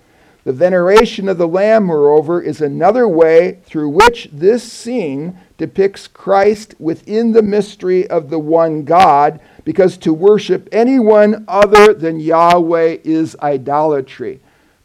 [0.46, 6.76] The veneration of the Lamb, moreover, is another way through which this scene depicts Christ
[6.78, 13.36] within the mystery of the one God, because to worship anyone other than Yahweh is
[13.42, 14.38] idolatry.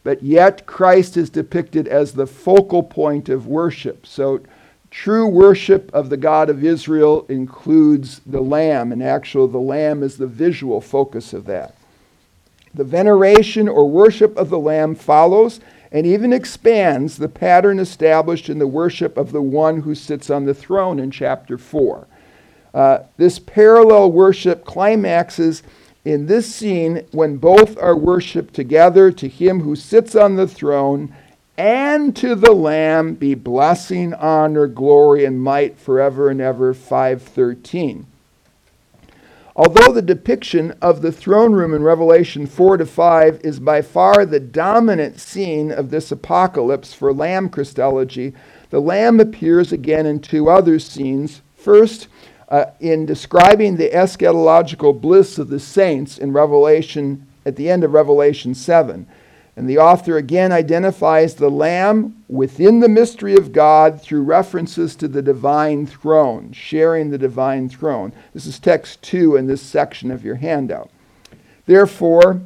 [0.03, 4.07] But yet, Christ is depicted as the focal point of worship.
[4.07, 4.39] So,
[4.89, 10.17] true worship of the God of Israel includes the Lamb, and actually, the Lamb is
[10.17, 11.75] the visual focus of that.
[12.73, 15.59] The veneration or worship of the Lamb follows
[15.91, 20.45] and even expands the pattern established in the worship of the one who sits on
[20.45, 22.07] the throne in chapter 4.
[22.73, 25.63] Uh, this parallel worship climaxes
[26.05, 31.13] in this scene when both are worshiped together to him who sits on the throne
[31.57, 38.07] and to the lamb be blessing honor glory and might forever and ever 513
[39.55, 44.25] although the depiction of the throne room in revelation 4 to 5 is by far
[44.25, 48.33] the dominant scene of this apocalypse for lamb christology
[48.69, 52.07] the lamb appears again in two other scenes first
[52.51, 57.93] uh, in describing the eschatological bliss of the saints in Revelation, at the end of
[57.93, 59.07] Revelation 7.
[59.55, 65.07] And the author again identifies the Lamb within the mystery of God through references to
[65.07, 68.13] the divine throne, sharing the divine throne.
[68.33, 70.89] This is text 2 in this section of your handout.
[71.65, 72.41] Therefore,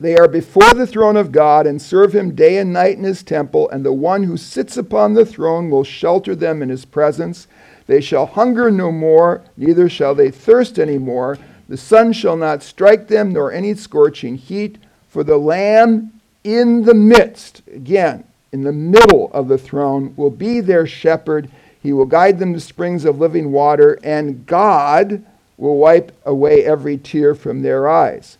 [0.00, 3.22] they are before the throne of God and serve him day and night in his
[3.22, 7.46] temple, and the one who sits upon the throne will shelter them in his presence.
[7.86, 11.38] They shall hunger no more, neither shall they thirst any more.
[11.68, 14.78] The sun shall not strike them, nor any scorching heat.
[15.08, 16.12] For the Lamb
[16.44, 21.50] in the midst, again, in the middle of the throne, will be their shepherd.
[21.82, 25.24] He will guide them to springs of living water, and God
[25.56, 28.38] will wipe away every tear from their eyes.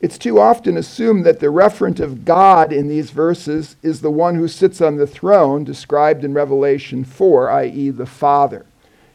[0.00, 4.34] It's too often assumed that the referent of God in these verses is the one
[4.34, 8.64] who sits on the throne described in Revelation 4, i.e., the Father.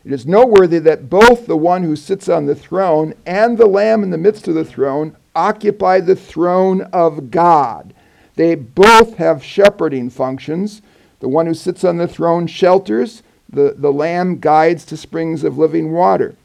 [0.03, 4.03] It is noteworthy that both the one who sits on the throne and the Lamb
[4.03, 7.93] in the midst of the throne occupy the throne of God.
[8.35, 10.81] They both have shepherding functions.
[11.19, 15.57] The one who sits on the throne shelters, the, the Lamb guides to springs of
[15.57, 16.35] living water.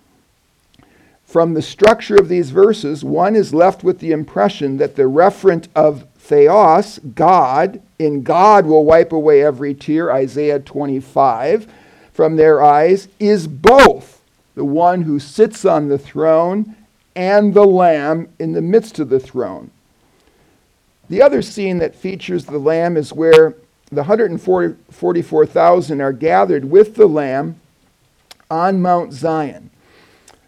[1.25, 5.69] From the structure of these verses, one is left with the impression that the referent
[5.77, 11.69] of theos, God, in God will wipe away every tear, Isaiah 25.
[12.13, 14.23] from their eyes is both
[14.55, 16.77] the one who sits on the throne
[17.21, 19.71] and the Lamb in the midst of the throne.
[21.11, 23.57] The other scene that features the Lamb is where
[23.91, 27.61] the 144,000 are gathered with the Lamb
[28.51, 29.69] on Mount Zion.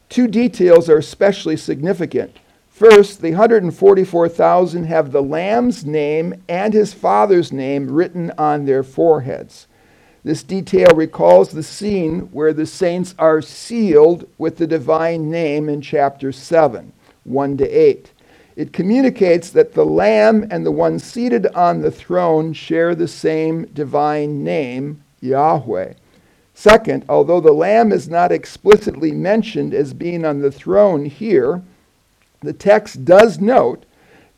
[0.09, 2.39] Two details are especially significant.
[2.71, 9.67] First, the 144,000 have the Lamb's name and his Father's name written on their foreheads.
[10.25, 15.81] This detail recalls the scene where the saints are sealed with the divine name in
[15.81, 16.93] chapter 7,
[17.25, 18.13] 1 to 8.
[18.55, 23.65] It communicates that the Lamb and the one seated on the throne share the same
[23.67, 25.95] divine name, Yahweh.
[26.55, 31.63] Second, although the Lamb is not explicitly mentioned as being on the throne here,
[32.41, 33.85] the text does note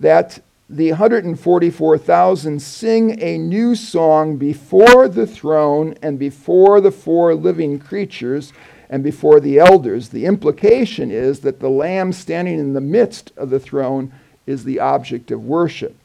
[0.00, 7.78] that the 144,000 sing a new song before the throne and before the four living
[7.78, 8.52] creatures
[8.88, 10.08] and before the elders.
[10.08, 14.12] The implication is that the Lamb standing in the midst of the throne
[14.46, 15.96] is the object of worship.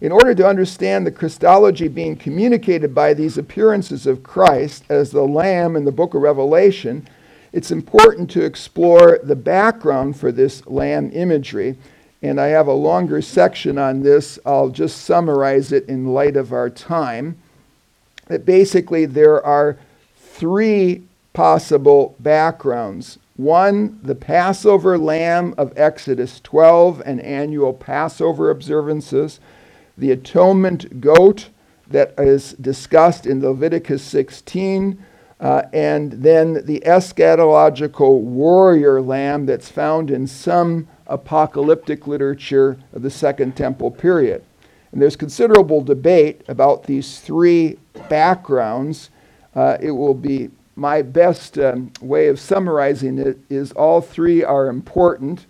[0.00, 5.26] In order to understand the Christology being communicated by these appearances of Christ as the
[5.26, 7.06] Lamb in the book of Revelation,
[7.52, 11.76] it's important to explore the background for this Lamb imagery
[12.22, 14.38] and I have a longer section on this.
[14.44, 17.38] I'll just summarize it in light of our time.
[18.26, 19.78] That basically there are
[20.16, 21.02] three
[21.32, 23.18] possible backgrounds.
[23.36, 29.38] One, the Passover lamb of Exodus 12 and annual Passover observances,
[29.96, 31.48] the atonement goat
[31.86, 34.98] that is discussed in Leviticus 16,
[35.40, 43.10] uh, and then the eschatological warrior lamb that's found in some apocalyptic literature of the
[43.10, 44.44] Second Temple period.
[44.92, 47.78] And there's considerable debate about these three
[48.08, 49.10] backgrounds.
[49.54, 54.68] Uh, it will be my best um, way of summarizing it is all three are
[54.68, 55.46] important,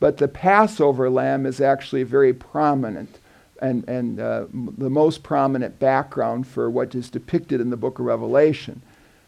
[0.00, 3.18] but the Passover lamb is actually very prominent
[3.60, 4.46] and, and uh,
[4.78, 8.80] the most prominent background for what is depicted in the book of Revelation.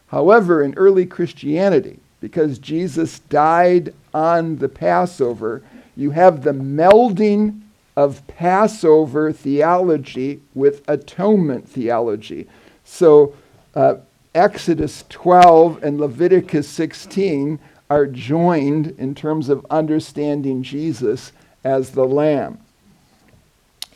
[0.06, 5.62] However, in early Christianity, because Jesus died on the Passover,
[5.96, 7.60] you have the melding
[7.96, 12.48] of Passover theology with atonement theology.
[12.84, 13.34] So
[13.74, 13.96] uh,
[14.34, 17.58] Exodus 12 and Leviticus 16
[17.90, 21.32] are joined in terms of understanding Jesus
[21.62, 22.58] as the Lamb.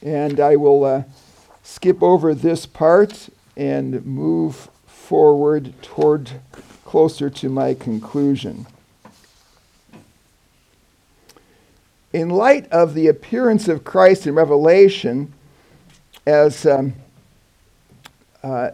[0.02, 1.02] And I will uh,
[1.62, 6.30] skip over this part and move forward toward
[6.84, 8.66] closer to my conclusion.
[12.16, 15.30] In light of the appearance of Christ in Revelation
[16.26, 16.94] as, um,
[18.42, 18.70] uh,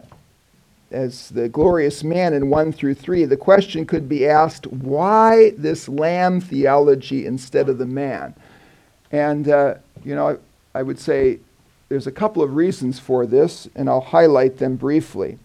[0.91, 5.89] as the glorious man in 1 through 3, the question could be asked why this
[5.89, 8.33] lamb theology instead of the man?
[9.11, 9.75] And, uh,
[10.05, 10.39] you know,
[10.73, 11.39] I, I would say
[11.89, 15.37] there's a couple of reasons for this, and I'll highlight them briefly.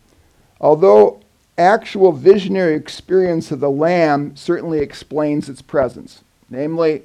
[0.61, 1.21] Although
[1.59, 6.23] actual visionary experience of the Lamb certainly explains its presence.
[6.49, 7.03] Namely,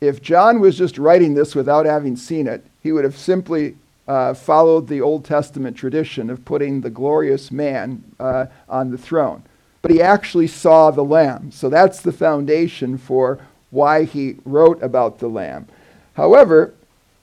[0.00, 3.76] if John was just writing this without having seen it, he would have simply
[4.06, 9.42] uh, followed the Old Testament tradition of putting the glorious man uh, on the throne.
[9.82, 11.50] But he actually saw the Lamb.
[11.52, 13.38] So that's the foundation for
[13.70, 15.68] why he wrote about the Lamb.
[16.14, 16.74] However,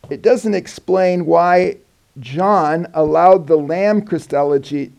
[0.09, 1.78] it doesn't explain why
[2.19, 4.91] John allowed the Lamb Christology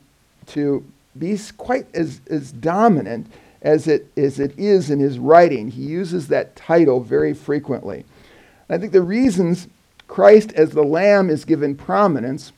[0.47, 0.85] to
[1.19, 3.27] be quite as, as dominant
[3.63, 5.71] as it, as it is in his writing.
[5.71, 8.05] He uses that title very frequently.
[8.69, 9.69] I think the reasons
[10.09, 12.53] Christ as the Lamb is given prominence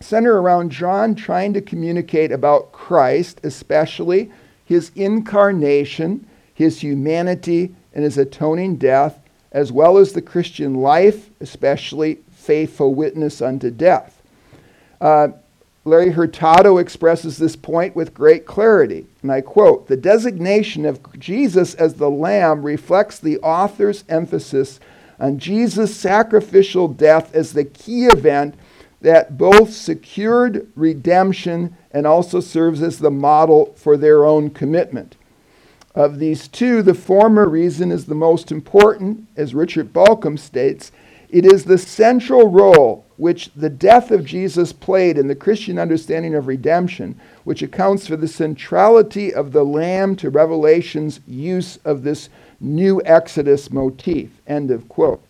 [0.00, 4.30] center around John trying to communicate about Christ, especially
[4.64, 9.20] his incarnation, his humanity, and his atoning death,
[9.52, 14.20] as well as the Christian life, especially faithful witness unto death.
[15.00, 15.28] Uh,
[15.86, 21.74] Larry Hurtado expresses this point with great clarity, and I quote The designation of Jesus
[21.74, 24.80] as the Lamb reflects the author's emphasis
[25.20, 28.54] on Jesus' sacrificial death as the key event
[29.02, 35.16] that both secured redemption and also serves as the model for their own commitment.
[35.94, 40.90] Of these two, the former reason is the most important, as Richard Bauckham states.
[41.34, 46.36] It is the central role which the death of Jesus played in the Christian understanding
[46.36, 52.28] of redemption, which accounts for the centrality of the Lamb to Revelation's use of this
[52.60, 54.30] new Exodus motif.
[54.46, 55.20] End of quote.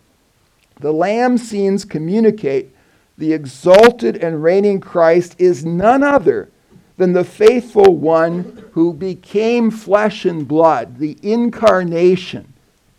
[0.79, 2.69] The Lamb scenes communicate
[3.17, 6.49] the exalted and reigning Christ is none other
[6.97, 12.53] than the faithful one who became flesh and blood, the incarnation,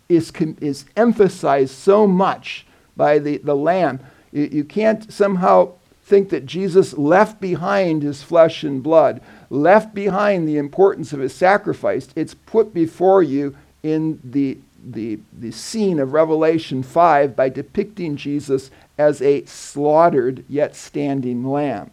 [0.09, 0.29] is,
[0.59, 2.65] is emphasized so much
[2.97, 3.99] by the, the Lamb.
[4.31, 5.73] You, you can't somehow
[6.03, 11.35] think that Jesus left behind his flesh and blood, left behind the importance of his
[11.35, 12.07] sacrifice.
[12.15, 18.71] It's put before you in the, the, the scene of Revelation 5 by depicting Jesus
[18.97, 21.91] as a slaughtered yet standing lamb.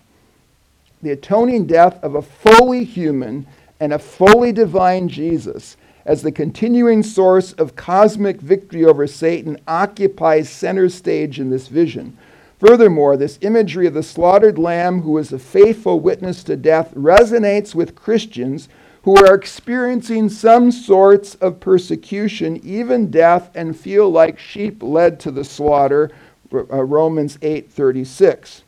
[1.03, 3.47] The atoning death of a fully human
[3.81, 5.77] and a fully divine Jesus
[6.07, 12.17] as the continuing source of cosmic victory over Satan occupies center stage in this vision.
[12.59, 17.75] Furthermore, this imagery of the slaughtered lamb who is a faithful witness to death resonates
[17.75, 18.69] with Christians
[19.03, 25.31] who are experiencing some sorts of persecution, even death, and feel like sheep led to
[25.31, 26.11] the slaughter.
[26.53, 28.64] Uh, Romans 8:36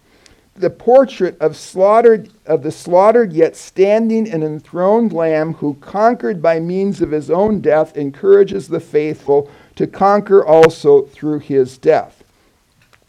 [0.58, 6.58] the portrait of slaughtered of the slaughtered yet standing and enthroned lamb who conquered by
[6.58, 12.24] means of his own death encourages the faithful to conquer also through his death.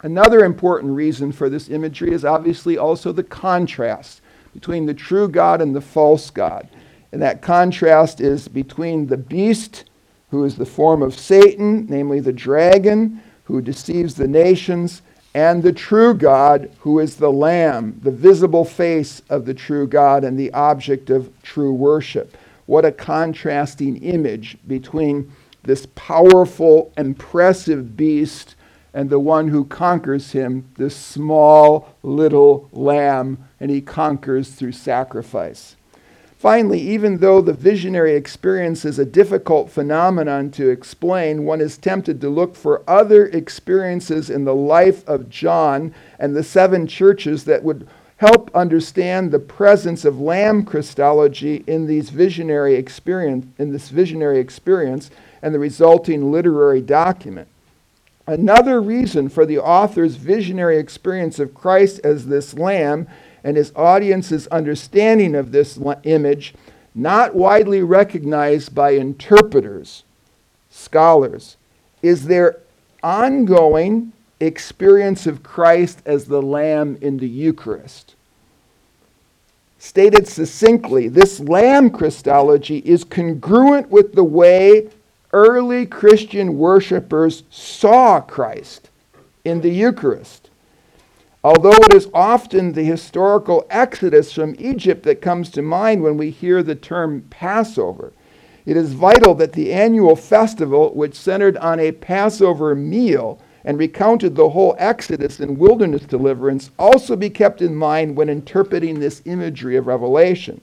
[0.02, 4.20] Another important reason for this imagery is obviously also the contrast
[4.52, 6.68] between the true god and the false god.
[7.12, 9.84] And that contrast is between the beast
[10.30, 15.02] who is the form of satan namely the dragon who deceives the nations
[15.38, 20.24] and the true God, who is the Lamb, the visible face of the true God
[20.24, 22.36] and the object of true worship.
[22.66, 25.30] What a contrasting image between
[25.62, 28.56] this powerful, impressive beast
[28.92, 35.76] and the one who conquers him, this small little lamb, and he conquers through sacrifice.
[36.38, 42.20] Finally, even though the visionary experience is a difficult phenomenon to explain, one is tempted
[42.20, 47.64] to look for other experiences in the life of John and the seven churches that
[47.64, 54.38] would help understand the presence of lamb Christology in these visionary experience in this visionary
[54.38, 55.10] experience
[55.42, 57.48] and the resulting literary document.
[58.28, 63.08] Another reason for the author's visionary experience of Christ as this lamb
[63.48, 66.52] and his audience's understanding of this image
[66.94, 70.04] not widely recognized by interpreters,
[70.68, 71.56] scholars,
[72.02, 72.58] is their
[73.02, 78.14] ongoing experience of Christ as the Lamb in the Eucharist.
[79.78, 84.90] Stated succinctly, this Lamb Christology is congruent with the way
[85.32, 88.90] early Christian worshippers saw Christ
[89.42, 90.47] in the Eucharist.
[91.48, 96.28] Although it is often the historical exodus from Egypt that comes to mind when we
[96.28, 98.12] hear the term Passover,
[98.66, 104.34] it is vital that the annual festival, which centered on a Passover meal and recounted
[104.34, 109.78] the whole Exodus and wilderness deliverance, also be kept in mind when interpreting this imagery
[109.78, 110.60] of Revelation.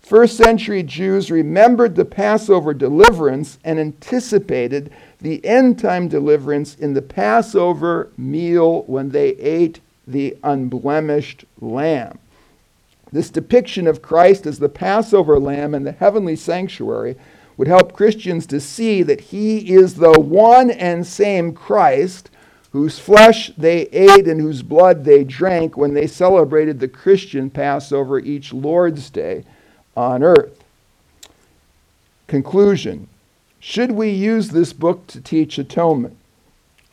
[0.00, 7.02] First century Jews remembered the Passover deliverance and anticipated the end time deliverance in the
[7.02, 12.18] Passover meal when they ate the unblemished lamb.
[13.12, 17.16] This depiction of Christ as the Passover lamb in the heavenly sanctuary
[17.56, 22.30] would help Christians to see that he is the one and same Christ
[22.72, 28.18] whose flesh they ate and whose blood they drank when they celebrated the Christian Passover
[28.18, 29.44] each Lord's Day
[29.96, 30.62] on earth.
[32.26, 33.08] Conclusion
[33.60, 36.16] Should we use this book to teach atonement?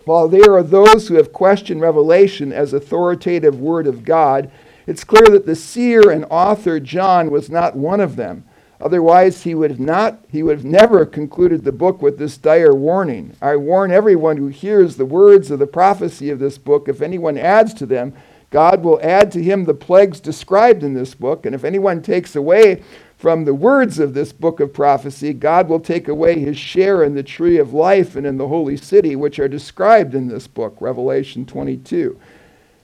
[0.06, 4.52] While there are those who have questioned Revelation as authoritative word of God,
[4.86, 8.44] it's clear that the seer and author John was not one of them.
[8.82, 12.74] Otherwise, he would have not he would have never concluded the book with this dire
[12.74, 13.34] warning.
[13.42, 17.38] I warn everyone who hears the words of the prophecy of this book, if anyone
[17.38, 18.14] adds to them,
[18.50, 22.36] God will add to him the plagues described in this book, and if anyone takes
[22.36, 22.84] away
[23.24, 27.16] from the words of this book of prophecy, God will take away his share in
[27.16, 30.76] the tree of life and in the holy city, which are described in this book,
[30.82, 32.20] Revelation 22.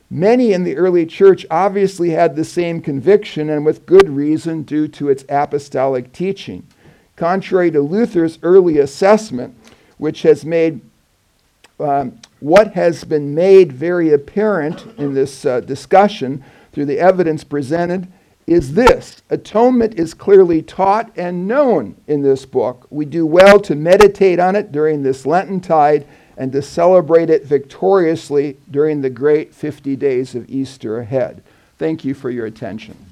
[0.10, 4.88] Many in the early church obviously had the same conviction, and with good reason, due
[4.88, 6.66] to its apostolic teaching.
[7.18, 9.58] Contrary to Luther's early assessment,
[9.98, 10.80] which has made
[11.82, 18.08] um, what has been made very apparent in this uh, discussion through the evidence presented
[18.50, 22.88] is this atonement is clearly taught and known in this book.
[22.90, 27.46] We do well to meditate on it during this Lenten tide and to celebrate it
[27.46, 31.44] victoriously during the great 50 days of Easter ahead.
[31.78, 33.09] Thank you for your attention.